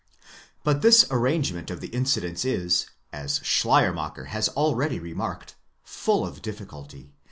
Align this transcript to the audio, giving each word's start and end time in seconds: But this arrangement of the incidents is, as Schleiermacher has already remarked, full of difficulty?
But 0.63 0.81
this 0.81 1.05
arrangement 1.11 1.69
of 1.69 1.79
the 1.79 1.89
incidents 1.89 2.43
is, 2.43 2.87
as 3.13 3.39
Schleiermacher 3.43 4.29
has 4.29 4.49
already 4.49 4.97
remarked, 4.99 5.53
full 5.83 6.25
of 6.25 6.41
difficulty? 6.41 7.13